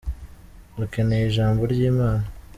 [0.77, 2.25] Dukeneye ijambo ryi Mana.